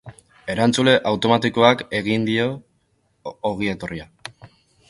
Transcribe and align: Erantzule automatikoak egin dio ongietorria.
Erantzule 0.53 0.93
automatikoak 1.09 1.85
egin 1.99 2.27
dio 2.31 2.49
ongietorria. 3.55 4.09